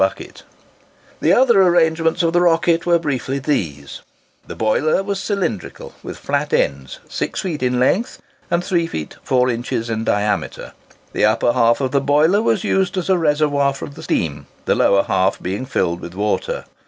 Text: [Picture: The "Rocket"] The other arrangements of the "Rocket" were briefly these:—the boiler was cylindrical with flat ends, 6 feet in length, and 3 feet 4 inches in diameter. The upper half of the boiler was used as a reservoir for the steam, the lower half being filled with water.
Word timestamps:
[Picture: 0.01 0.09
The 0.15 0.25
"Rocket"] 0.25 0.43
The 1.19 1.33
other 1.33 1.61
arrangements 1.61 2.23
of 2.23 2.33
the 2.33 2.41
"Rocket" 2.41 2.87
were 2.87 2.97
briefly 2.97 3.37
these:—the 3.37 4.55
boiler 4.55 5.03
was 5.03 5.19
cylindrical 5.19 5.93
with 6.01 6.17
flat 6.17 6.51
ends, 6.51 6.97
6 7.07 7.41
feet 7.41 7.61
in 7.61 7.79
length, 7.79 8.19
and 8.49 8.63
3 8.63 8.87
feet 8.87 9.17
4 9.21 9.47
inches 9.51 9.91
in 9.91 10.03
diameter. 10.03 10.73
The 11.13 11.25
upper 11.25 11.53
half 11.53 11.81
of 11.81 11.91
the 11.91 12.01
boiler 12.01 12.41
was 12.41 12.63
used 12.63 12.97
as 12.97 13.09
a 13.11 13.17
reservoir 13.19 13.75
for 13.75 13.89
the 13.89 14.01
steam, 14.01 14.47
the 14.65 14.73
lower 14.73 15.03
half 15.03 15.39
being 15.39 15.67
filled 15.67 15.99
with 16.01 16.15
water. 16.15 16.65